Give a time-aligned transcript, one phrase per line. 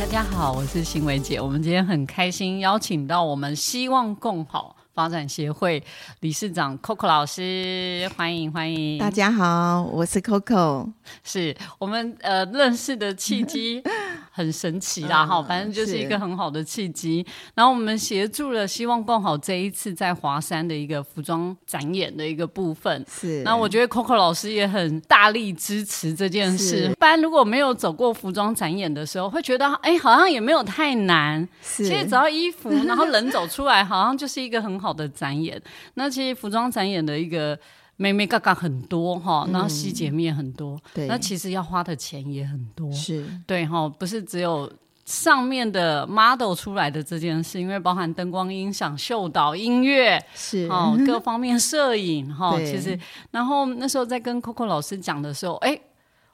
[0.00, 1.38] 大家好，我是欣伟姐。
[1.38, 5.84] 我们今天很开心邀请到我们希望共好发展协会
[6.20, 8.96] 理事长 Coco 老师，欢迎欢迎。
[8.96, 10.90] 大家好，我是 Coco，
[11.22, 13.82] 是我们呃认识的契机
[14.30, 17.26] 很神奇啦哈，反正就是一个很好的契机。
[17.54, 23.04] 然后我们协助了希望逛好这一次在华山的一个服装展演的一个部分。
[23.10, 26.90] 是，那我觉得 Coco 老师也很大力支持这件事。
[26.90, 31.46] 一般如果没有走过服装展演的时候，会觉得哎，好像也没有太难。
[31.60, 35.60] 是，其实只要衣服，然后人走出来， 好像就是一个很好的展演。
[35.94, 37.58] 那其实服装展演的一个。
[38.00, 43.26] 妹妹嘎嘎很多哈，然后细节面很多，对，那其实要花的钱也很多，是。
[43.46, 44.72] 对哈，不是只有
[45.04, 50.66] 上面的 model 出来的这件事，因为包含灯光、音响、秀导、音乐，是。
[50.70, 52.98] 哦， 各方面摄影哈，其实，
[53.30, 55.78] 然后那时候在跟 Coco 老师讲的时候，哎，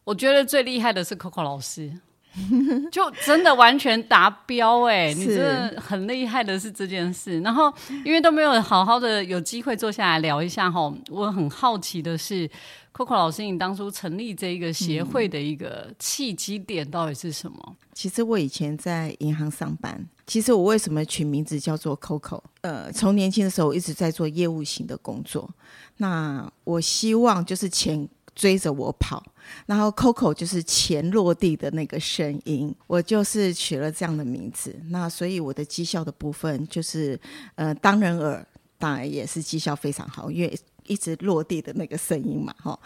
[0.05, 1.93] 我觉得最厉害的是 Coco 老师。
[2.93, 5.13] 就真的完全达标哎！
[5.15, 7.41] 你真的很厉害的是这件事。
[7.41, 7.73] 然后
[8.05, 12.49] 因为都没有好好的有机会坐下来聊一下哈，我很好奇的是
[12.93, 17.77] ，Coco 老师，你当初成立这一个协会的一个契机点到底是什么？
[17.95, 20.07] 其实我以前在银行上班。
[20.27, 22.43] 其实我为什么取名字叫做 Coco？
[22.61, 25.49] 呃，从年轻的时候一直在做业务型的工作。
[25.99, 28.09] 那我希望就是钱。
[28.37, 29.21] 追着我跑，
[29.65, 34.79] 然后 Coco 就是钱落地的那个声音，我就是取了这样的名字。
[34.91, 37.19] 那所以我的绩效的部分就是，
[37.55, 38.47] 呃，当人耳
[38.79, 42.79] 当然也是绩效非常好，因为一直落地的那个声音嘛，哈。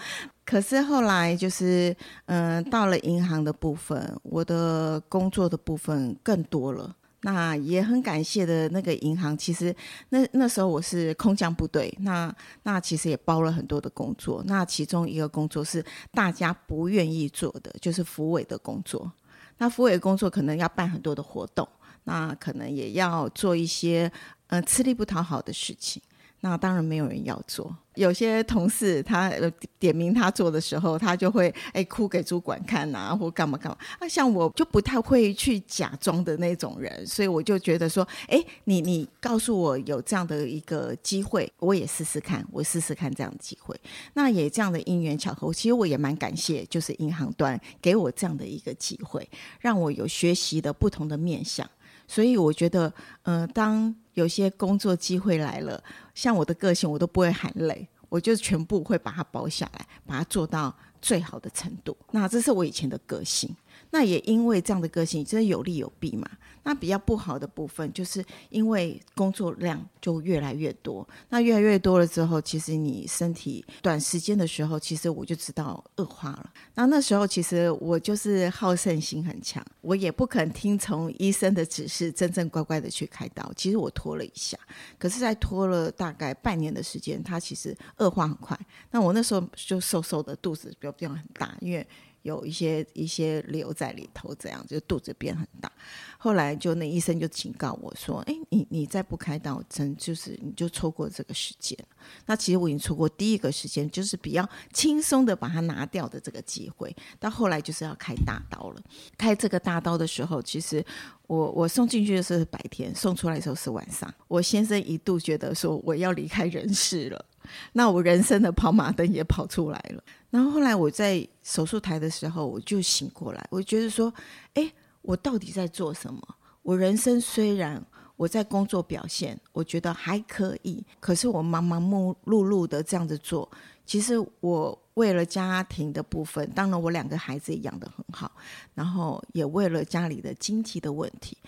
[0.45, 1.95] 可是后来就是，
[2.27, 6.97] 嗯，到了银行的部分，我的工作的部分更多了。
[7.23, 9.75] 那也很感谢的那个银行，其实
[10.09, 14.43] 那那时候我是空降部队，那那其实也包了很多的工作。
[14.47, 19.13] 那其中一个工作是大家不愿意做的，就是扶委的工作。
[19.59, 21.69] 那扶委工作可能要办很多的活动，
[22.05, 24.11] 那可能也要做一些
[24.47, 26.01] 呃吃力不讨好的事情。
[26.41, 27.75] 那当然没有人要做。
[27.97, 29.31] 有些同事他
[29.79, 33.77] 点名他做的时候，他就会哎哭给主管看呐，或干嘛干嘛。
[33.99, 43.79] 啊，像我就不太会去假装的那种人，所以我就觉得说，哎，你你告诉我有这样的一个机会，我也试试看，我试试看这样的机会。
[44.15, 51.69] 那也这样的因缘巧合，其实我也蛮感谢，就是银行端给我这样的一个机会，让我有学习的不同的面向。
[52.07, 52.93] 所以我觉得，
[53.23, 55.83] 嗯，当有些工作机会来了，
[56.15, 61.97] 像我的个性，我都不会喊累，我就全部会把它包下来，把它做到最好的程度。
[62.11, 63.55] 那这是我以前的个性。
[63.91, 66.29] 那也因为这样的个性，真的有利有弊嘛。
[66.63, 71.09] 那比较不好的部分，就是因为工作量就越来越多。
[71.31, 76.51] 那越来越多了之后，其实你身体短时间的时候，其实我就知道恶化了。
[76.75, 83.51] 那那时候其实我就是好胜心很强，我也不肯听从医生的指示，真正乖乖的去开刀。
[83.57, 84.59] 其实我拖了一下，
[84.99, 88.59] 可是，在拖了大概半年的时间，它其实恶化很快。
[88.91, 91.85] 那我那时候就瘦瘦的，肚子比较很大，因为。
[92.23, 95.71] 有一些一些瘤在里头，这样就肚子变很大。
[96.19, 101.79] 后来就那医生就警告我说：“哎，你你再不开刀，真就是你就错过这个时间。
[102.27, 106.95] 那其实我已经错过第一个时间，就是比较轻松的把它拿掉的这个机会。
[107.19, 108.83] 到后来就是要开大刀了。
[109.17, 110.85] 开这个大刀的时候，其实
[111.27, 114.13] 我我送进去的时候是白天，送出来的时候是晚上。
[114.29, 117.25] 我先生一度觉得说我要离开人世了。”
[117.73, 120.03] 那我人生的跑马灯也跑出来了。
[120.31, 124.13] 然后后来我在手术台的时候，我就醒过来，我觉得说，
[124.55, 124.73] 哎，
[125.03, 126.21] 我到底在做什么？
[126.63, 127.85] 我人生虽然
[128.17, 131.83] 我在工作表现，我觉得还可以，可是我忙忙
[132.27, 133.51] 碌碌的这样子做，
[133.85, 134.79] 其实我。
[135.01, 138.31] 为了家庭的部分，当然我两个孩子也养得很好，
[138.75, 141.39] 然后也为了家里的经济的问题，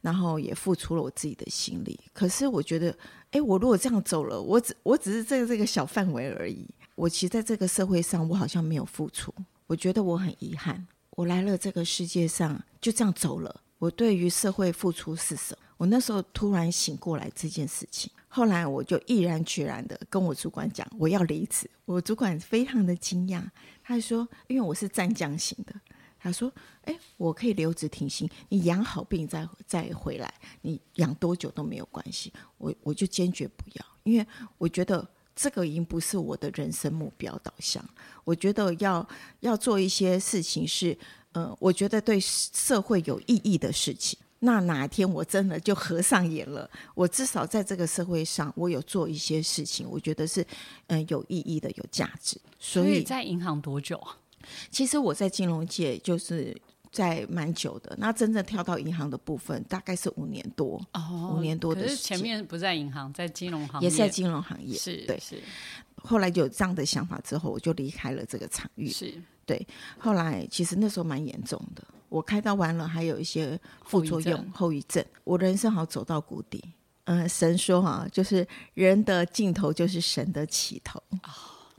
[0.00, 2.00] 然后也付出了我自己的心力。
[2.14, 2.96] 可是我觉得，
[3.32, 6.66] 哎，我如果这样走了，我只我只是在这个小范围而已。
[6.94, 9.34] 我其实在这个社会上，我好像没有付出，
[9.66, 10.86] 我觉得我很遗憾。
[11.10, 13.60] 我来了这个世界上，就这样走了。
[13.78, 15.58] 我对于社会付出是什么？
[15.76, 21.70] 我那时候突然醒过来这件事情，后来我就毅然决然的跟我主管讲我要离职。
[21.84, 23.42] 我主管非常的惊讶，
[23.84, 25.74] 他说：“因为我是战将型的，
[26.18, 26.50] 他说
[26.84, 30.32] ：‘哎，我可以留职停薪，你养好病再再回来，
[30.62, 34.26] 你养多久都没有关系。’我我就坚决不要，因为
[34.56, 35.06] 我觉得
[35.36, 37.84] 这个已经不是我的人生目标导向。
[38.24, 39.06] 我觉得要
[39.40, 40.96] 要做一些事情是，
[41.32, 46.68] 呃，我觉得对社会有意义的事情。”那哪一天我真的就合上眼了？
[46.96, 50.44] 我至少在这个社会上，我有做一些事情，我觉得是
[50.88, 52.36] 嗯有意义的、有价值。
[52.58, 54.18] 所以在银行多久啊？
[54.70, 56.60] 其实我在金融界就是
[56.90, 57.94] 在蛮久的。
[57.98, 65.16] 那真正跳到银行的部分，大概是五年多，哦，五年多的前面不在银行，在金融行业，也是在金融行业，是，对。
[65.20, 65.40] 是
[66.02, 68.88] 后来有这样的想法之后，我就离开了这个场域。
[68.90, 69.14] 是
[69.98, 75.12] 后来其实那时候蛮严重的，我开刀完了，还有一些副作用、后遗症症。
[75.24, 76.62] 我人生好像走到谷底。
[77.04, 81.02] 嗯、神说哈、就是人的尽头就是神的起头。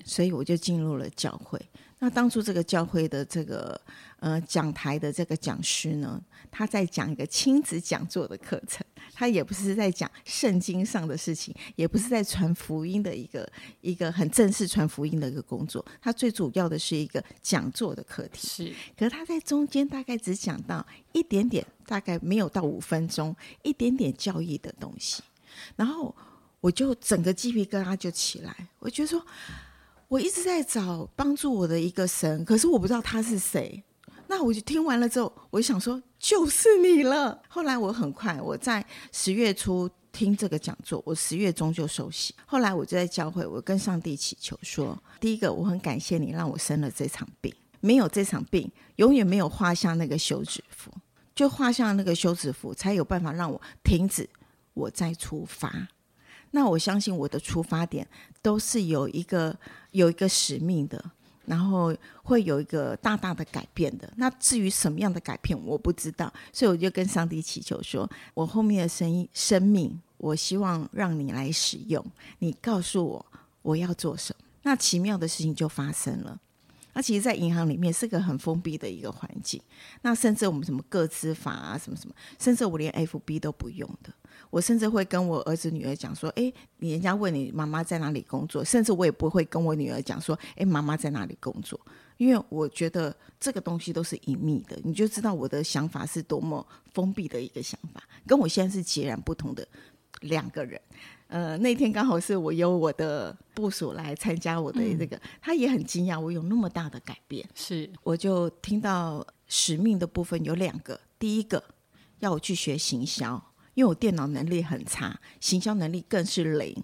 [0.04, 1.60] 所以我就进入了教会。
[2.00, 3.80] 那当初这个教会的这个
[4.19, 6.21] 呃讲台的这个讲师呢，
[6.51, 13.48] 他在讲一个亲子讲座的课程，他也不是在讲圣经上的事情，也不是在传福音的一个
[13.81, 18.48] 一个很正式传福音的一个工作，他最主要的是一个讲座的课题。
[18.48, 25.21] 是可是他在中间大概只讲到一点点，大概没有到五分钟，一点点教义的东西，
[25.75, 26.15] 然后
[26.60, 29.24] 我就整个鸡皮疙瘩就起来，我觉得说，
[30.07, 33.83] 我一直在找帮助我的一个神，可是我不知道他是谁。
[34.27, 37.44] 那我就听完了之后，我就想说，就是你了。
[37.50, 42.34] 后来我很快，我在十月初听这个讲座，我十月中就受洗。
[42.46, 50.94] 后来我就在教会，我跟上帝祈求说：第一个，我很感谢你让我生了这场病，没有这场病，永远没有画下那个休止符，
[51.36, 54.30] 就画下那个休止符，才有办法让我停止，
[54.74, 55.90] 我再出发。
[56.52, 58.08] 那我相信我的出发点
[58.42, 59.54] 都是有一个
[59.92, 61.04] 有一个使命的，
[61.45, 64.12] 然后会有一个大大的改变的。
[64.18, 72.06] 那至于什么样的改变，我不知道，所以我就跟上帝祈求说：我后面的生意生命，我希望让你来使用，
[72.40, 73.25] 你告诉我
[73.62, 74.45] 我要做什么。
[74.63, 76.40] 那奇妙的事情就发生了。
[76.94, 79.62] 那其实，在银行里面是个很封闭的一个环境。
[80.01, 84.13] 那甚至我们什么个资法啊，什么什么，甚至我连 FB 都不用的。
[84.50, 91.80] 我甚至会跟我儿子女儿讲说：“诶，你人家问你妈妈在哪里工作，甚至我也不会跟我女儿讲说：‘诶，妈妈在哪里工作’，
[92.18, 99.68] 因为我觉得这个东西都是隐秘的，你就知道我的想法是多么封闭的一个想法，跟我现在是截然不同的
[100.22, 100.80] 两个人。
[101.33, 107.44] 呃，那天刚好是我有我的部署来参加我的这个，他也很惊讶我有那么大的改变。
[107.56, 111.63] 是我就听到使命的部分有两个，第一个
[112.19, 113.44] 要我去学行销，
[113.74, 116.83] 因为我电脑能力很差，行销能力更是零，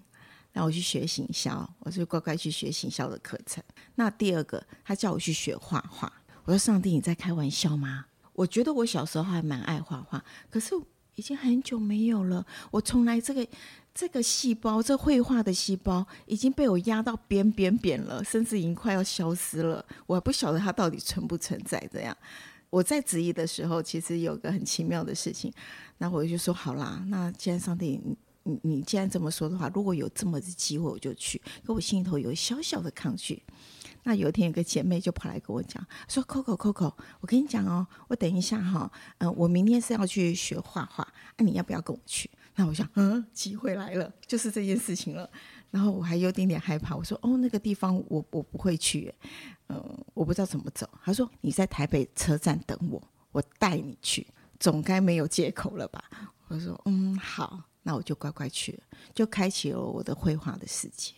[0.50, 3.62] 让我去学行销，我就乖乖去学行销的课程。
[3.94, 6.12] 那第二个，他叫我去学画画，
[6.42, 8.06] 我说上帝你在开玩笑吗？
[8.32, 10.74] 我觉得我小时候还蛮爱画画，可是
[11.14, 13.46] 已经很久没有了，我从来这个。
[13.92, 19.84] 这个细胞，这绘画的细胞已经被我压到扁扁扁了，甚至已经快要消失了。
[20.06, 21.78] 我还不晓得它到底存不存在。
[21.92, 22.16] 这样，
[22.70, 25.52] 我在质疑的时候，其实有个很奇妙的事情。
[25.98, 31.42] 那我就说好啦，那既然上帝，你你你既然这么说的话，如果有这么的机会，我就去。
[31.66, 33.42] 可我心里头有小小的抗拒。
[34.04, 45.28] 那有一天，有个姐妹就跑来跟我讲，说：“Coco Coco，我跟你讲哦，我等一下哈，嗯、我明天是要去学画画，啊，你要不要跟我去？”那我想，嗯，机会来了，就是这件事情了。
[45.70, 49.14] 然后我还有点点害怕，我说：“哦，那个地方我我不会去，
[49.68, 53.00] 嗯，我不知道怎么走。”他说：“你在台北车站等我，
[53.30, 54.26] 我带你去，
[54.58, 56.02] 总该没有借口了吧？”
[56.48, 61.12] 我说：“嗯，好，那我就乖乖去了，就开启了我的绘画的世界。”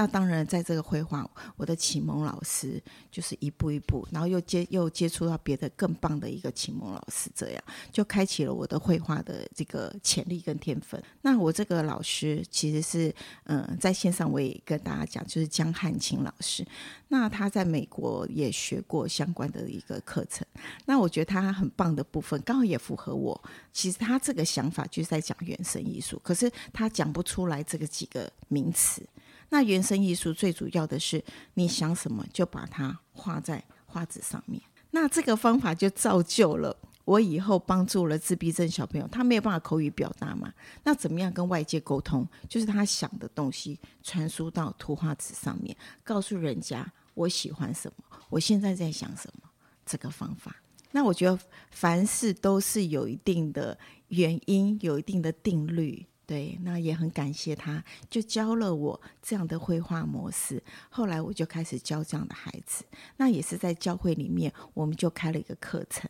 [0.00, 11.02] 那当然，在这个绘画，我的启蒙老师就是一步一步，然后又接又接触到别的更棒的一个启蒙老师，这样就开启了我的绘画的这个潜力跟天分。
[11.20, 13.14] 那我这个老师其实是，
[13.44, 16.66] 嗯、在线上我也跟大家讲，就是江汉清老师。
[17.08, 20.46] 那他在美国也学过相关的一个课程。
[20.86, 23.38] 那我觉得他很棒的部分，刚好也符合我。
[23.70, 29.06] 其实他这个想法就是在讲原生艺术，可是他讲不出来这个几个名词。
[29.50, 31.22] 那原生艺术最主要的是，
[31.54, 34.62] 你想什么就把它画在画纸上面。
[34.92, 40.52] 那这个方法就造就了我以后帮助了自闭症小朋友，他没有办法口语表达嘛，
[40.84, 42.26] 那怎么样跟外界沟通？
[42.48, 49.48] 就是他想的东西传输到图画纸上面，告诉人家我喜欢什么，我现在在想什么，
[49.84, 50.54] 这个方法。
[50.92, 51.38] 那我觉得
[51.70, 53.76] 凡事都是有一定的
[54.08, 56.06] 原因，有一定的定律。
[56.30, 60.62] 对，那也很感谢他，就教了我这样的绘画模式。
[60.88, 62.84] 后来我就开始教这样的孩子，
[63.16, 66.08] 那也是在教会里面，我们就开了一个课程，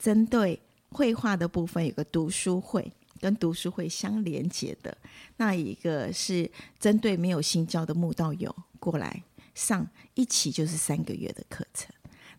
[0.00, 0.60] 针对
[0.90, 4.98] 绘画的部分有个读书会，跟读书会相连接的。
[5.36, 6.50] 那一个是
[6.80, 9.22] 针对没有新教的慕道友过来
[9.54, 11.88] 上，一起就是三个月的课程。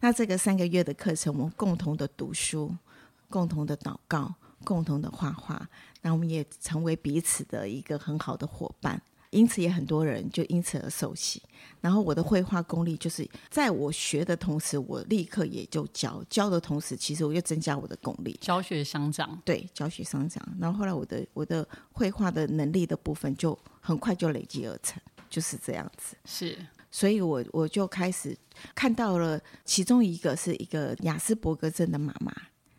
[0.01, 2.75] 那这个三个月的课程，我们共同的读书，
[3.29, 4.35] 共同的祷告，
[4.67, 5.65] 共同的画画。
[6.01, 11.41] 那我们也成为彼此的一个很好的伙伴，因此也很多人就因此而受洗。
[11.79, 19.41] 然后我的绘画功力就是在我学的同时，我立刻也就教教的同时，其实我又增加我的功力，教学相长。
[19.45, 20.45] 对，教学相长。
[20.59, 26.17] 然后后来我的我的绘画的能力的部分就很快就累积而成，就是这样子。
[26.25, 26.57] 是，
[26.91, 28.37] 所以我我就开始
[28.75, 32.33] 看到了其中一个是一个雅斯伯格症的妈妈。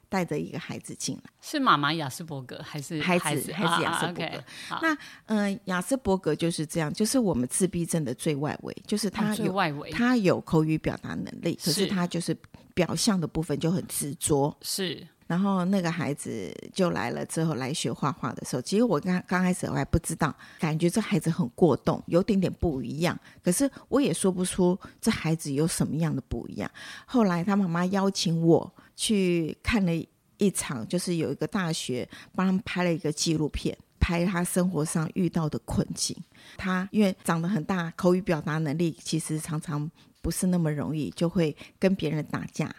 [0.09, 3.53] 带着一个孩子进来，是妈妈雅斯伯格还是孩子？
[3.53, 4.45] 孩子雅斯伯格。
[4.81, 12.37] 那嗯，雅斯伯格就是这样，就是我们自闭症的最外围，就是他有外围，他有口语表达能力，可是他就是
[12.75, 14.57] 表象的部分就很执着。
[14.63, 15.07] 是。
[15.29, 23.17] 然后那个孩子就来了之后来学画画的时候，其实我刚刚开始我还不知道，感觉这孩子很过动，有点点不一样。
[23.45, 26.69] 可是我也说不出这孩子有什么样的不一样。
[27.07, 28.75] 后来他妈妈邀请我。
[29.01, 29.93] 去看了
[30.39, 36.17] 一场，就是有一个大学帮他们拍了一个纪录片，拍他生活上遇到的困境。
[36.57, 39.89] 他因为长得很大，口语表达能力其实常常
[40.21, 42.75] 不是那么容易，就会跟别人打架。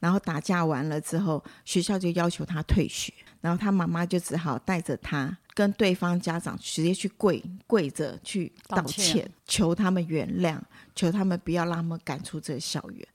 [0.00, 10.58] 然后打架完了之后，学校就要求他退学，然后他妈妈就只好带着他跟对方家长直接去跪跪着去道歉，求他们原谅，
[10.94, 13.06] 求他们不要让他们赶出这个校园。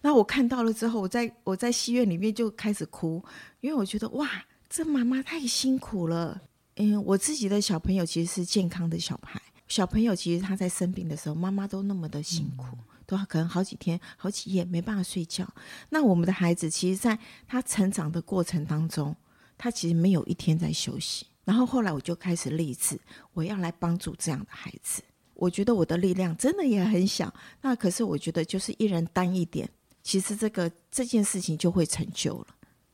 [0.00, 3.22] 那我看到了之后，我在我在戏院里面就开始哭，
[3.60, 4.28] 因为我觉得哇，
[4.70, 6.40] 这妈妈太辛苦了。
[6.76, 15.48] 嗯，我自己的小朋友其实是健康的小孩，小朋友其实他在生病的时候，妈妈都那么的辛苦，都可能好几天、好几夜没办法睡觉。
[15.88, 19.16] 那我们的孩子其实在他成长的过程当中，
[19.56, 21.26] 他其实没有一天在休息。
[21.42, 23.00] 然后后来我就开始立志，
[23.32, 25.02] 我要来帮助这样的孩子。
[25.32, 29.66] 我觉得我的力量真的也很小，那可是我觉得就是一人担一点。
[30.02, 32.46] 其实这个这件事情就会成就了，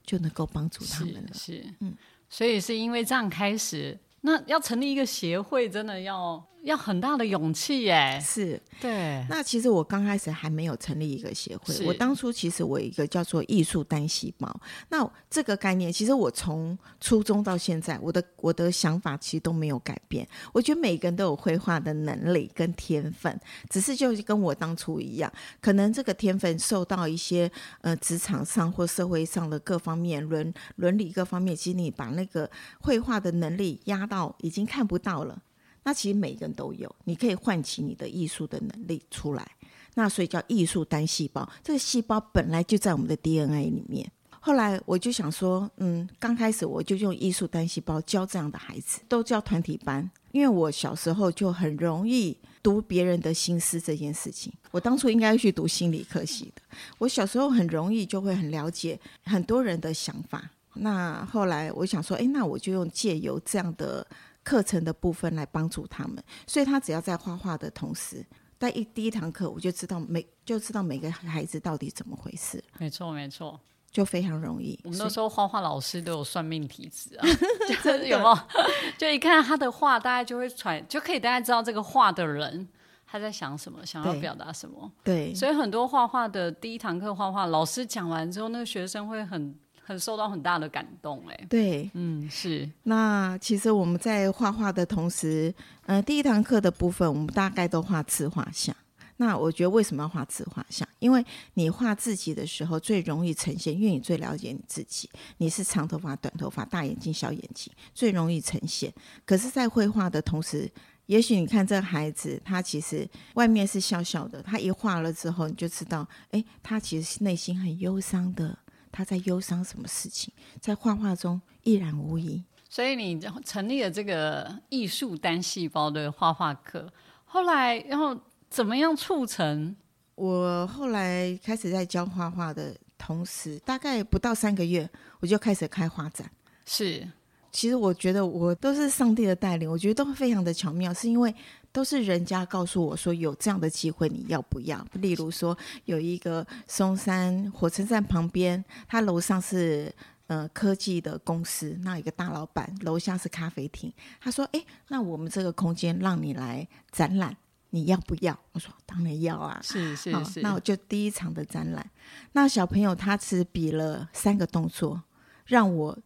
[0.07, 1.35] 就能够帮助他们了。
[1.35, 1.93] 是，嗯，
[2.29, 6.41] 所以是因为这样开始，那要成立一个协会，真的要。
[6.65, 9.25] 要很大的勇气耶，是对。
[9.29, 14.61] 那其实我刚开始还没有成立一个协会，我当初其实我一个叫做艺术单细胞。
[14.89, 20.27] 那这个概念，其实我从初中到现在，我的我的想法其实都没有改变。
[20.53, 25.31] 我觉得每个人都有绘画的能力跟天分，只是就跟我当初一样，
[25.61, 27.51] 可能这个天分受到一些
[27.83, 35.43] 呃职场上或社会上的各方面伦伦理各方面，其实你把那个绘画的能力压到已经看不到了。
[35.85, 39.47] 那其实每个人都有，你可以唤起你的艺术的能力出来。
[39.95, 44.11] 那所以叫艺术单细胞，这个细胞本来就在我们的 DNA 里面。
[44.41, 54.53] 后来我就想说，嗯，刚开始我就用艺术单细胞教这样的孩子，都教团体班，因为我小时候就很容易读别人的心思这件事情。
[54.71, 56.63] 我当初应该去读心理科系的，
[56.99, 60.51] 我小时候很容易就会很了解很多人的想法。
[60.75, 64.05] 那后来我想说，哎，那我就用借由这样的。
[64.45, 68.25] 课程的部分来帮助他们，所以他只要在画画的同时，
[68.59, 72.63] 在一第一堂课，我就知道每就知道每个孩子到底怎么回事。
[72.79, 73.59] 没错，没错，
[73.91, 74.79] 就非常容易。
[74.85, 77.27] 我们那时候画画老师都有算命体质啊，
[78.07, 78.39] 有没有？
[78.97, 82.69] 就一看他的画，大家就会传，就可以大家知道这个画的人
[83.07, 84.91] 他在想什么，想要表达什么。
[85.03, 89.59] 对，所以很多画画的第一堂课画画，老师讲完之后，那个学生会很。
[89.85, 92.69] 很受到很大的感动，哎，对，嗯，是。
[92.85, 98.75] 那其实我们在画画的同时，呃，第一堂课的部分，我们大概都画自画像。
[99.19, 100.89] 那我觉得为什么要画自画像？
[100.99, 105.09] 因为你画自己的时候最容易呈现，因为你最了解你自己。
[105.37, 108.93] 你是长头发、短头发、大眼睛、小眼睛，最容易呈现。
[109.25, 110.69] 可是，在绘画的同时，
[111.07, 118.59] 也许你看这个孩子，他其实外面是笑笑的，他一画了之后，你就知道，哎，他其实内心很忧伤的。
[118.95, 120.33] 他在忧伤什么事情？
[120.61, 122.45] 在画画中一览无遗。
[122.69, 126.93] 所以你成立了这个艺术单细胞的画画课，
[127.25, 128.17] 后来然后
[128.49, 129.75] 怎么样促成？
[130.15, 136.31] 我后来开始在教画画的同时，大概不到三个月，我就开始开画展。
[136.65, 137.09] 是。
[137.53, 141.33] 其实我觉得我都是上帝的带领，我觉得都非常的巧妙，是因为
[141.75, 144.87] 都是人家告诉我说有这样的机会，你要不要？
[144.93, 149.93] 例如说有一个松山火车站旁边，他楼上是
[150.29, 153.93] 呃科技的公司，那一个大老板，楼下是咖啡厅。
[154.21, 157.37] 他说：“哎，那我们这个空间让你来展览，
[157.71, 160.41] 你要不要？”我说：“当然要啊！”是是是。
[160.43, 161.91] 那我就第一场的展览，
[162.35, 165.03] 那小朋友他只比了三个动作，
[165.45, 165.99] 让我。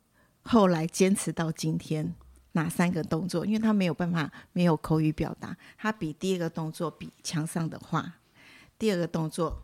[0.51, 2.15] 后来坚持到今天，
[2.53, 3.45] 哪三个动作？
[3.45, 8.15] 因为他没有办法没有口语表达，他比第一个动作比墙上的画，
[8.79, 9.63] 第二个动作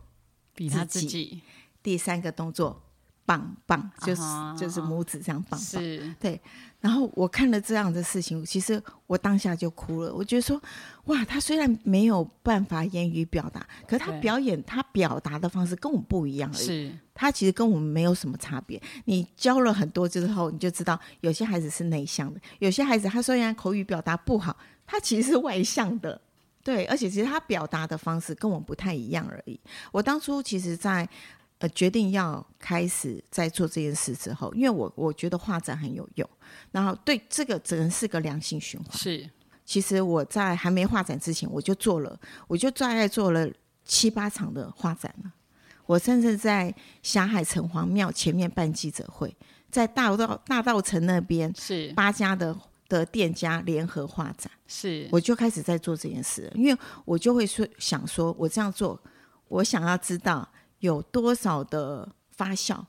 [0.53, 1.41] 比他自己，
[1.81, 2.81] 第三个动作
[3.25, 4.21] 棒棒，就是
[4.57, 5.59] 就是拇指这样棒棒。
[5.59, 6.41] 是，对。
[6.85, 10.13] 然后我看了这样的事情，其实我当下就哭了。
[10.13, 10.61] 我觉得说，
[11.05, 16.63] 哇，他虽然没有办法言语表达，可他表演他表达的方式跟我们不一样而已。
[16.63, 18.79] 是，他其实跟我们没有什么差别。
[19.05, 26.21] 你教了很多之后，你就知道有些孩子是内向的，有些孩子他虽然口语表达不好，他其实是外向的。
[26.63, 29.59] 对，而且其实他表达的方式跟我们不太一样而已。
[29.91, 31.09] 我当初其实，在
[31.59, 36.29] 呃决定要开始在做这件事之后，因为我我觉得画展很有用。
[36.71, 38.97] 然后对这个只能是个良性循环。
[38.97, 39.29] 是，
[39.65, 43.49] 其实我在还没画展之前，我就做了，我就大概做了
[43.83, 45.31] 七八场的画展了。
[45.85, 49.35] 我甚至在霞海城隍庙前面办记者会，
[49.69, 52.57] 在大道大道城那边是八家的
[52.89, 58.99] 的店家联合画展，是，我就开始在做这件事，因为我就会说想说，我这样做，
[59.47, 60.47] 我想要知道
[60.79, 62.83] 有多少的发酵，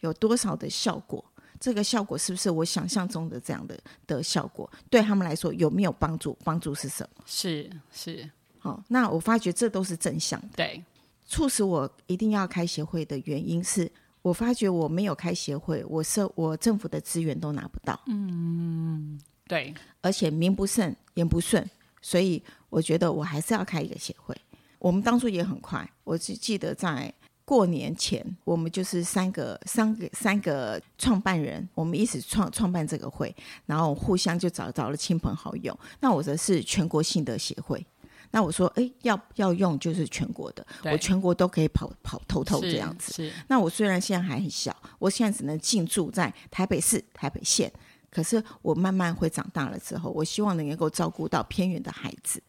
[0.00, 1.24] 有多少的效果。
[1.60, 4.68] 这个效果是不是我想象中的这样的的效果？
[4.90, 6.36] 对他们来说有没有帮助？
[6.42, 7.22] 帮助是什么？
[7.24, 10.48] 是是，好，那我发觉这都是正向的。
[10.56, 10.84] 对，
[11.24, 13.88] 促使我一定要开协会的原因是
[14.22, 18.00] 我发觉我没有开协会，我社我政府的资源都拿不到。
[18.06, 21.64] 嗯，对，而且名不正言不顺，
[22.00, 24.36] 所以我觉得我还是要开一个协会。
[24.80, 27.14] 我们当初也很快，我只记得在。
[27.44, 33.34] 过年前，我们就是三个、三个、三个创办人，我们一起创创办这个会，
[33.66, 35.76] 然后互相就找找了亲朋好友。
[36.00, 37.84] 那我的是全国性的协会，
[38.30, 43.12] 那我说，哎，要要用就是全国的，我全国都可以跑跑透透这样子。
[43.12, 43.32] 是。
[43.48, 47.70] 那我虽然现在还很小，我现在只能进驻在台北市、台北县，
[48.10, 52.40] 可是我慢慢会长大了之后，我希望能够照顾到偏远的孩子。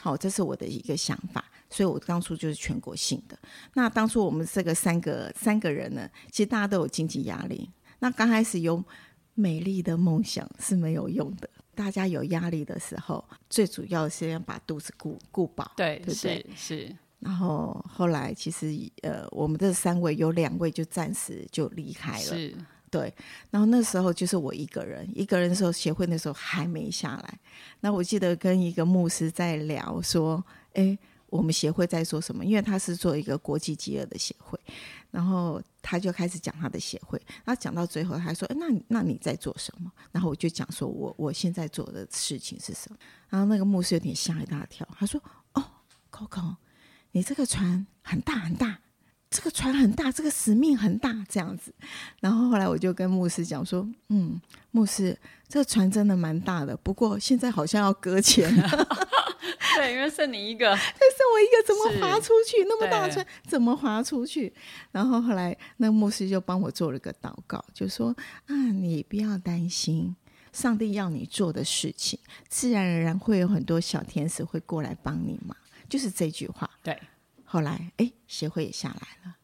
[0.00, 1.44] 好，这是我的一个想法。
[1.70, 3.38] 所以我当初就是全国性的。
[3.74, 7.68] 那当初我们这个三个三个人呢，其实大家都有经济压力。
[7.98, 8.82] 那刚开始有
[9.34, 11.48] 美丽的梦想是没有用的。
[11.74, 16.46] 大家有压力的时候，最主要是要把肚子顾顾饱，对，对不对？
[16.56, 16.96] 是。
[17.20, 22.54] 然后后来其实呃，我们这三位有两位就暂时就离开了，是。
[22.90, 23.14] 对。
[23.50, 27.38] 然后那时候就是我一个人，一个人的时候，协会那时候还没下来。
[27.80, 30.98] 那我记得跟一个牧师在聊说，哎。
[31.30, 32.44] 我们协会在做什么？
[32.44, 34.58] 因为他是做一个国际饥饿的协会，
[35.10, 37.20] 然后他就开始讲他的协会。
[37.44, 45.64] 他讲到最后，他说：“那那你在做什么？”然后我就讲说：“我我现在做的事情是什么？”然后那个牧师有点吓一大跳，他说：“哦
[46.10, 46.56] ，Coco，
[47.12, 48.80] 你这个船很大很大，
[49.30, 51.72] 这个船很大，这个使命很大，这样子。”
[52.20, 58.68] 然后后来我就跟牧师讲说：“嗯，牧师，这个船真的蛮大的，不过现在好像要搁浅了。
[59.76, 62.64] ”对，因为剩你一个， 再剩我一个，怎么划出去？
[62.64, 64.52] 那么大船怎么划出去？
[64.90, 68.14] 然后后来那牧师就帮我做了个祷告，就说
[68.46, 70.16] ：“啊，你不要担心，
[70.52, 75.54] 上帝要你做的事情，自然而然会有很多小天使会过来帮你嘛。”
[75.88, 76.68] 就是这句话。
[76.82, 76.98] 对。
[77.50, 79.34] 后来，哎，协会也下来了，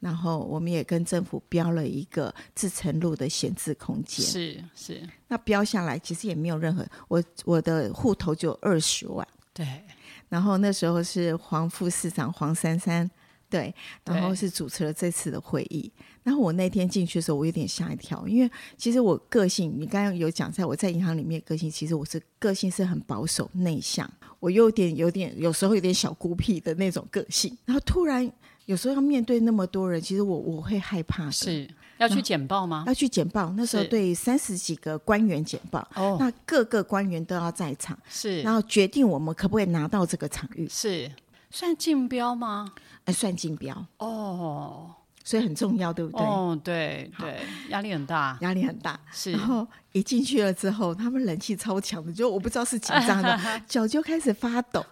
[0.00, 4.26] 然后我们也跟政府标了一个自成路的闲置空间。
[4.26, 5.08] 是是。
[5.28, 9.26] 那标下来，其实也没有任何，我我的户头就二十万。
[9.52, 9.84] 对，
[10.28, 13.08] 然后那时候是黄副市长黄珊珊，
[13.48, 13.72] 对，
[14.04, 15.92] 然后是主持了这次的会议。
[16.28, 24.06] 然后我那天进去的时候，我有点吓一跳，因为其实我个性，你刚刚有讲，在我在银行里面个性，其实我是个性是很保守内向，
[24.38, 27.56] 我有点有点有时候有点小孤僻的那种个性。
[27.64, 28.30] 然后突然
[28.66, 31.32] 有时候要面对那么多人，其实我我会害怕的。
[31.32, 31.66] 是。
[31.96, 32.84] 要去简报吗？
[32.86, 33.52] 要去简报。
[33.56, 35.88] 那时候对三十几个官员简报，
[36.20, 41.10] 那各个官员都要在场，是，然后决定我们可不可以拿到这个场域，是
[41.50, 42.72] 算竞标吗？
[43.04, 44.94] 哎，算竞标哦，
[45.28, 46.24] 所以很重要，对不对？
[46.24, 48.98] 哦，对对，压力很大，压力很大。
[49.12, 53.38] 是，然后一进去了之后，他们人气超强的，就我不知道是紧张的，
[53.68, 54.82] 脚就开始发抖。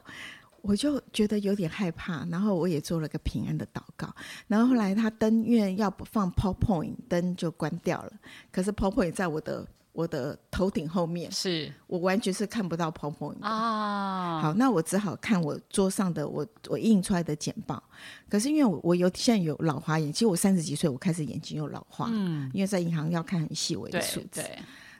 [0.60, 4.14] 我就觉得有点害怕，然后我也做了个平安的祷告。
[4.46, 8.12] 然后后来他灯因为要放 PowerPoint，灯就关掉了。
[8.52, 9.66] 可是 PowerPoint 在我的
[9.96, 14.40] 我的头顶后面，是我完全是看不到 PowerPoint 啊。
[14.42, 17.82] 好，那我只好看我桌上的我我印出来的简报。
[18.28, 24.44] 可是因为我我有现在有老花眼，其实我三十几岁我开始眼睛有老花，嗯，因为在银行要看很细微的数字。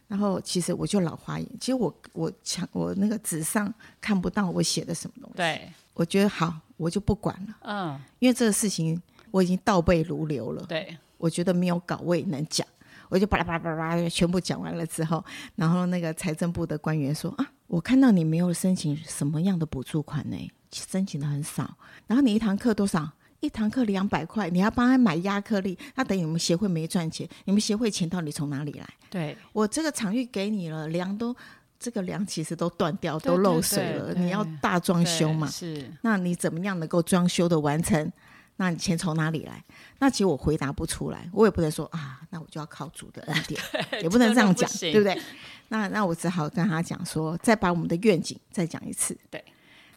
[0.09, 5.37] 然后其实我就老花眼，其实我我墙我那个纸上看不到我写的什么东西。
[5.37, 7.57] 对，我觉得好，我就不管了。
[7.61, 8.99] 嗯，因为这个事情
[9.31, 10.65] 我已经倒背如流了。
[10.67, 12.67] 对，我觉得没有稿我也能讲，
[13.09, 20.37] 我就巴拉巴拉巴拉全部讲完了之后，然后那个财政部的官员说啊，我看到你没有申请什么样的补助款呢？
[20.73, 21.77] 申请的很少。
[22.07, 23.11] 然后你一堂课多少？
[23.41, 27.29] 一堂课两百块，你要帮他买亚克力，那等于我们协会没赚钱。
[27.45, 28.89] 你们协会钱到底从哪里来？
[29.11, 31.37] 对我这个场域给你了，梁都
[31.79, 34.15] 这个梁其实都断掉，都漏水了。
[34.15, 35.47] 你要大装修嘛？
[35.47, 35.93] 是。
[36.01, 38.11] 那你怎么样能够装修的完成？
[38.57, 39.63] 那你钱从哪里来？
[39.99, 43.61] 那其实我回答不出来，我也不能说啊，那我就要靠主的恩典，
[44.03, 45.21] 也不能这样讲，对不对？
[45.69, 49.17] 那那我只好跟他讲说，再把我们的愿景再讲一次。
[49.31, 49.45] 对。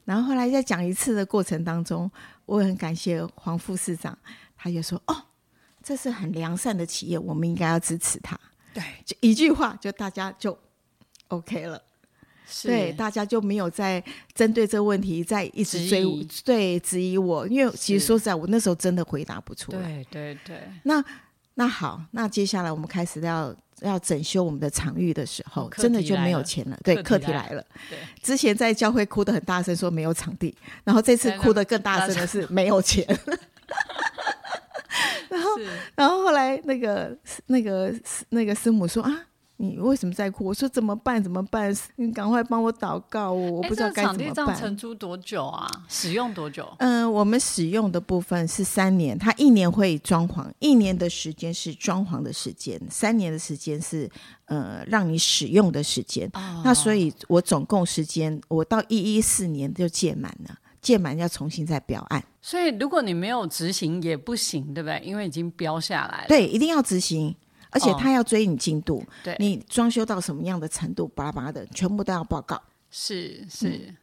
[0.05, 2.09] 然后后来在讲一次的过程当中，
[2.45, 4.17] 我很感谢黄副市长，
[4.57, 5.15] 他就说：“哦，
[5.83, 8.39] 这是很良善的企业，我们应该要支持他。”
[8.73, 10.57] 对，就一句话，就大家就
[11.27, 11.81] OK 了。
[12.63, 19.79] 对，大家就没有再针对这个问题再一直追对质疑我，因为其实说实在，我那时候真的回答不出来。
[19.79, 20.61] 对对对。
[20.83, 21.03] 那
[21.55, 26.77] 那好，那接下来我们开始要要整修我们的场域的时候，真的就没有钱了。
[26.83, 27.65] 对，课题来了。
[27.89, 33.05] 对，之前在教会哭的很大声，说没有场地，然后这次哭的更大声的是没有钱。
[35.29, 35.49] 然后，
[35.95, 37.15] 然后后来那个
[37.47, 37.93] 那个
[38.29, 39.25] 那个师母说啊。
[39.61, 40.45] 你为什么在哭？
[40.45, 41.21] 我说怎么办？
[41.21, 41.75] 怎么办？
[41.97, 43.51] 你赶快帮我祷告哦！
[43.51, 44.17] 我不知道该怎么办。
[44.17, 45.69] 场地这样承租多久啊？
[45.89, 46.65] 使用多久？
[46.77, 54.09] 嗯，我们使用的部分是三年，它一年会装潢，一年的时间是装潢的时间，三年的时间是
[54.45, 56.31] 呃让你使用的时间。
[56.63, 62.23] 那所以，我总共时间，我到一一四年就届满了，届满要重新再标案。
[62.41, 65.01] 所以，如果你没有执行也不行，对不对？
[65.03, 66.27] 因为已经标下来了。
[66.29, 67.35] 对，一定要执行。
[67.71, 72.61] 而且他要追你进度，对，你装修到什么样的程度，巴拉巴拉的，全部都要报告。
[72.91, 73.93] 是是，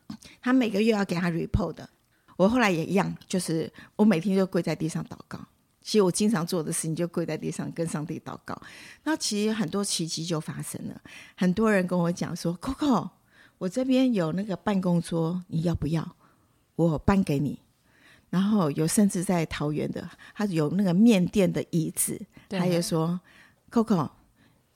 [0.40, 1.90] 他每个月要给他 report 的。
[2.36, 5.40] 我后来也一样，就是我每天就跪在地上祷告。
[5.82, 8.56] 其实我经常做的事情就跪在地上跟上帝祷告。
[9.02, 11.00] 那其实很多奇迹就发生了。
[11.36, 13.08] 很多人跟我讲说：“Coco，
[13.58, 16.16] 我这边有那个办公桌，你要不要？
[16.76, 17.58] 我搬给你。”
[18.30, 23.18] 然后有甚至在桃园的，他有那个面店的椅子，他也说。
[23.76, 24.08] Coco，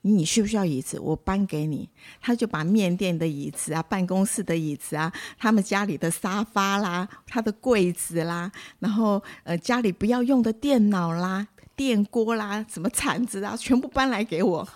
[0.03, 1.01] 你需不需要椅子？
[1.01, 1.89] 我搬给你。
[2.21, 14.69] 他就把面店的椅子啊、办公室的椅子啊、他们家里的沙发啦、他的柜子啦，然后呃家里不要用的电脑啦、电锅啦、什么铲子啊，全部搬来给我。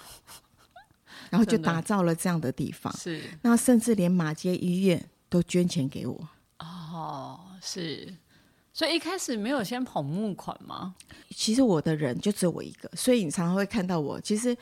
[1.28, 2.90] 然后就打造了这样的地方。
[2.96, 3.20] 是。
[3.42, 6.28] 那甚至连马街医院都捐钱给我。
[6.60, 8.14] 哦，是。
[8.74, 10.96] 所以一开始没有先捧募款吗？
[11.30, 14.20] 其实我的人就只有我一个，所以你常常会看到我。
[14.20, 14.54] 其实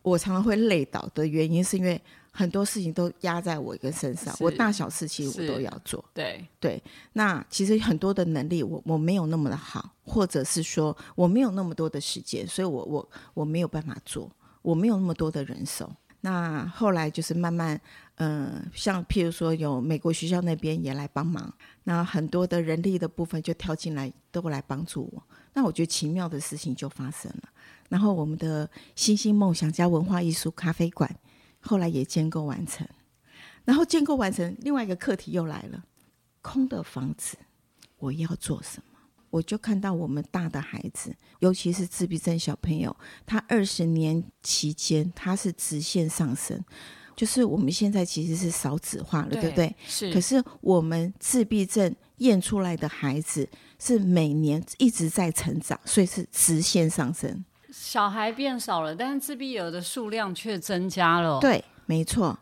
[0.00, 2.00] 我常常会累倒的原因，是因为
[2.32, 6.02] 很多事情都压在我一个身上，我大小事其实我都要做。
[6.14, 14.30] 对对，那其实很多的能力我我没有那么的好，或者是说我没有那么多的时间，所以我我我没有办法做，
[14.62, 15.92] 我没有那么多的人手。
[16.20, 17.80] 那后来就是慢慢，
[18.16, 21.52] 嗯，像譬如说有美国学校那边也来帮忙，
[21.84, 25.22] 那很多的人力的部分就跳进来，都来帮助我。
[25.52, 27.48] 那我觉得奇妙的事情就发生了。
[27.88, 31.08] 然后我们的星星梦想家文化艺术咖啡馆
[31.60, 32.86] 后来也建构完成。
[33.64, 35.84] 然后建构完成，另外一个课题又来了：
[36.42, 37.36] 空的房子，
[37.98, 38.95] 我要做什么？
[39.30, 42.94] 我就看到我们大的孩子，尤其是自闭症小朋友，
[43.26, 46.62] 他二十年期间他是直线上升，
[47.14, 49.74] 就是我们现在其实是少子化了，对不对？
[49.86, 50.12] 是。
[50.12, 57.44] 可是我们自闭症验出来的孩子是每年一直在成长，所以是直线上升。
[57.70, 61.38] 小孩变少了，但是自闭儿的数量却增加了。
[61.40, 62.38] 对，没错。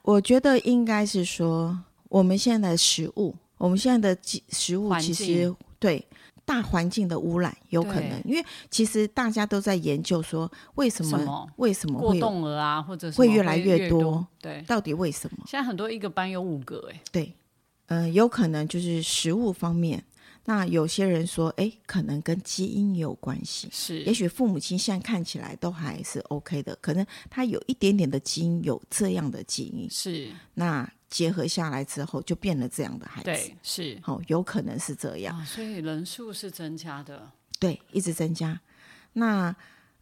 [0.00, 6.07] 我觉得应该是说，我们现在的食物，我们现在的食物其实对。
[6.48, 14.26] 大环境的污染有可能，因为其实大家都在研究说，为什么为什么过动儿啊，或者会越来越多？
[14.40, 15.44] 对，到底为什么？
[15.46, 17.34] 现在很多一个班有五个，哎，对，
[17.88, 20.02] 嗯，有可能就是食物方面。
[20.46, 30.90] 那有些人说，哎，可能跟基因有关系，是，也许父母亲现在看起来都还是 OK 的，可能他有一点点的基因有这样的基因，是，那。
[31.08, 33.24] 结合下来之后，就变了这样的孩子。
[33.24, 35.44] 对，是，好，有可能是这样。
[35.44, 37.30] 所以人数是增加的。
[37.58, 38.60] 对，一直增加。
[39.14, 39.54] 那，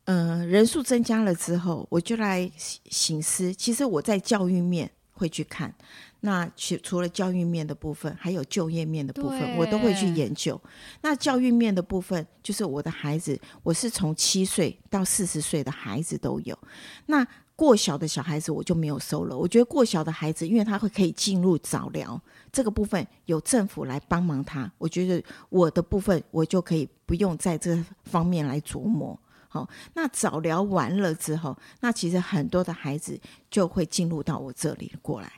[0.05, 3.55] 嗯，人数增加了之后，我就来醒思。
[3.55, 5.75] 其实我在教育面会去看。
[6.21, 10.61] 那除除了教育面的部分，还有就业面的部分，我都会去研究。
[11.01, 16.59] 那教育面的部分，就是我的孩子，我是从七岁到四十岁的孩子都有。
[17.07, 17.25] 那
[17.57, 19.37] 过小的小孩子我就没有收了。
[19.37, 22.21] 我觉得过小的孩子，因为他会可以进入早疗
[22.53, 24.71] 这个部分，有政府来帮忙他。
[24.77, 29.19] 我觉得我的部分我就可以不用在这方面来琢磨。
[29.49, 33.19] 好，那早疗完了之后，那其实很多的孩子
[33.51, 35.33] 就会进入到我这里过来。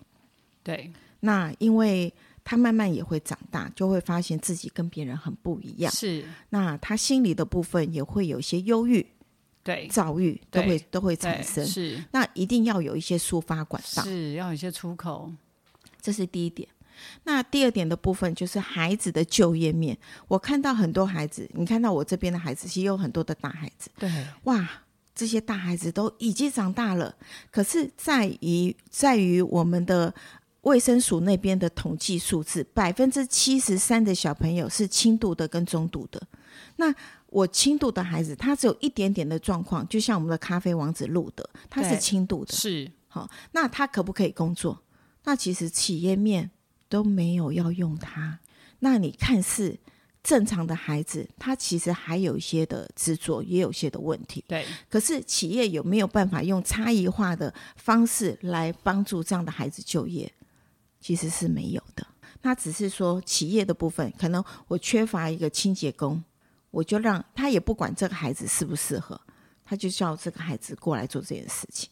[0.64, 5.92] 对，那因为他慢慢也会长大，就会发现自己跟别人很不一样。
[5.92, 9.07] 是，那他心里的部分也会有些忧郁、
[9.68, 11.62] 对，躁郁，都会都会产生。
[11.66, 15.31] 是那一定要有一些抒发管道，是要有一些出口，
[16.00, 16.66] 这是第一点。
[17.24, 19.98] 那第二点的部分就是孩子的就业面。
[20.26, 24.11] 我看到很多孩子，你看到我这边的孩子，其实有很多的大孩子，对，
[24.44, 24.66] 哇，
[25.14, 27.14] 这些大孩子都已经长大了，
[27.50, 30.14] 可是在于在于我们的
[30.62, 36.22] 卫生署那边的统计数字，百分之七十三的小朋友是轻度的跟中度的。
[36.76, 36.94] 那
[37.31, 42.53] 我轻度的孩子，他只有一点点的状况，就像我们的咖啡王子路德，他是轻度的。
[42.53, 44.83] 是好，那他可不可以工作？
[45.25, 46.51] 那其实企业面
[46.88, 48.38] 都没有要用他。
[48.81, 49.79] 那你看似
[50.23, 54.45] 正常的孩子，他其实还有一些的执着，也有些的问题。
[54.49, 60.33] 对，可是企业有没有办法用差异化的方式来帮助这样的孩子就业？
[61.01, 62.07] 其实是没有的。
[62.43, 66.23] 那只是说企业的部分，可能我缺乏一个清洁工，
[66.70, 69.20] 我就让他也不管这个孩子适不适合，
[69.64, 71.88] 他就叫这个孩子过来做这件事情。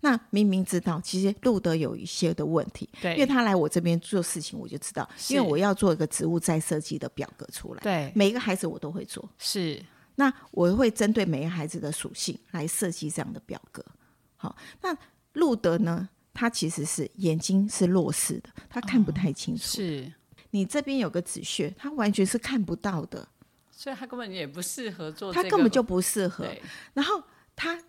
[0.00, 9.28] 那明明知道，其实路德有一些的问题，对因为他来我这边做事情，我就知道，因为我要做一个植物再设计的表格出来，对，每一个孩子我都会做。
[9.38, 9.82] 是
[10.14, 13.84] 那我会针对每个孩子的属性来设计这样的表格。
[14.36, 14.96] 好，那
[15.32, 16.08] 路德呢？
[16.34, 19.62] 他其实是眼睛是弱视的，他看不太清楚。
[19.64, 20.12] 是，
[20.50, 23.26] 你这边有个紫穴，他完全是看不到的，
[23.78, 26.44] 所以他根本也不适合做、他根本就不适合。
[26.94, 27.22] 然后
[27.54, 27.80] 他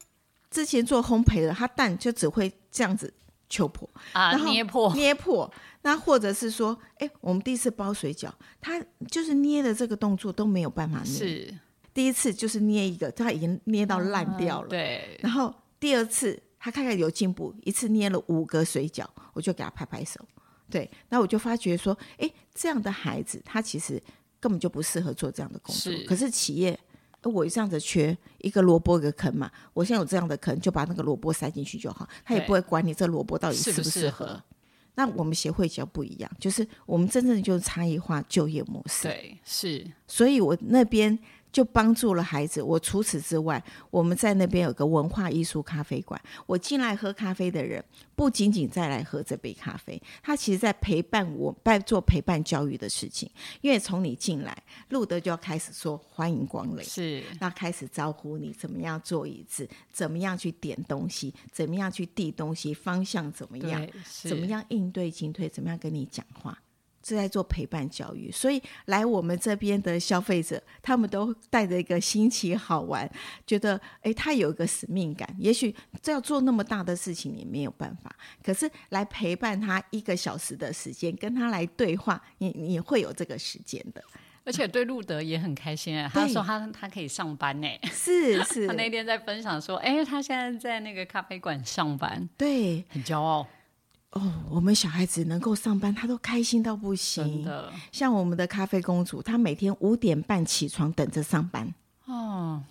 [0.52, 3.12] 之前做烘焙的，他蛋就只会这样子
[3.50, 5.52] 求破啊然后捏破，捏破。
[5.82, 8.30] 那或者是说，哎，我们第一次包水饺，
[8.62, 11.12] 他就是捏的这个动作都没有办法捏。
[11.12, 11.56] 是
[11.92, 14.68] 第一次就是捏一个，他已经捏到烂掉了。
[14.68, 20.24] 嗯对，然后第二次他看看有进步，一次捏了五个水饺，我就给他拍拍手。
[20.70, 24.00] 对，那我就发觉说，诶，这样的孩子他其实
[24.40, 25.92] 根本就不适合做这样的工作。
[25.92, 26.78] 是可是企业，
[27.22, 34.26] 呃我这样子缺一个萝卜一个坑嘛，我现在有这样的坑，就把那个萝卜塞进去就好，他也不会管你这萝卜到底适不适适合。
[34.26, 34.44] 适合？
[34.96, 39.04] 那我们协会比较不一样，就是我们真正就是差异化就业模式。
[39.04, 41.18] 对，是所以我那边
[41.52, 42.62] 就帮助了孩子。
[42.62, 46.20] 我除此之外，我们在那边有个文化艺术咖啡馆。
[46.46, 47.82] 我进来喝咖啡的人，
[48.16, 53.32] 不仅仅再来喝这杯咖啡，他其实在陪伴我，在做陪伴教育的事情。
[53.62, 56.84] 因为从你进来，路德就要开始说欢迎光临。
[56.84, 64.50] 是那开始招呼你怎么样坐椅子，怎么样去点东西，怎么样去递东西，方向怎么样，怎么？
[64.50, 66.60] 样应对进退，怎么样跟你讲话，
[67.04, 68.32] 是在做陪伴教育。
[68.32, 73.10] 所以来我们这边的消费者，他们都带着一个新奇好玩，
[73.46, 75.28] 觉得诶，他有一个使命感。
[75.38, 84.04] 也许这要做那么大的事情你没有办法，可是来陪伴他一个小时的时间，跟他来对话，你你会有这个时间的。
[84.46, 87.68] 而且对路德也很开心哎，他说他他可以上班呢。
[87.92, 93.46] 是 是他，那天在分享说，哎，他现在在那个咖啡馆上班，对很骄傲，
[94.12, 97.46] 哦，我们小孩子能够上班，他都开心到不真行。
[97.46, 101.72] 的像我们的咖啡公主，她每天五点半起床等着上班。
[102.06, 102.64] 哦，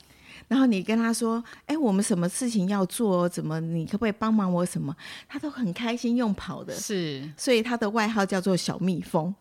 [0.48, 3.28] 然后你跟她说：“哎，我们什么事情要做哦？
[3.28, 4.96] 怎么你可不可以帮忙我什么？”
[5.28, 9.32] 她都很开心用跑的，是所以她的外号叫做小蜜蜂。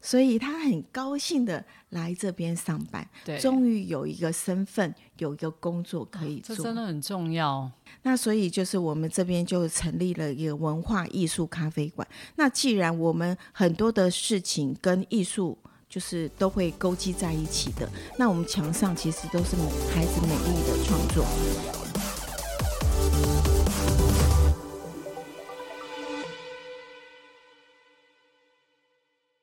[0.00, 6.64] 所以他很高兴的来这边上班，对，终于有一个身份，有一个工作可以这做。
[6.66, 7.70] 真的很重要。
[8.02, 12.06] 那所以就是我们这边就成立了一个文化艺术咖啡馆。
[12.36, 15.58] 那既然我们很多的事情跟艺术
[15.88, 19.56] 就是都会勾稽在一起的，那我们墙上其实都是
[19.92, 21.77] 孩子美丽的创作。